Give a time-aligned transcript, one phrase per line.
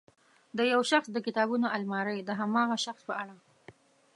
[0.57, 3.35] د یو شخص د کتابونو المارۍ د هماغه شخص په اړه.